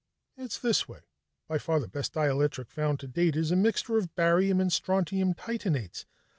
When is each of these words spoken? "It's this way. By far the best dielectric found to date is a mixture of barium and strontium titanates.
"It's 0.35 0.57
this 0.57 0.87
way. 0.87 1.01
By 1.47 1.59
far 1.59 1.79
the 1.79 1.87
best 1.87 2.13
dielectric 2.13 2.71
found 2.71 2.99
to 3.01 3.07
date 3.07 3.35
is 3.35 3.51
a 3.51 3.55
mixture 3.55 3.99
of 3.99 4.15
barium 4.15 4.59
and 4.59 4.73
strontium 4.73 5.35
titanates. 5.35 6.05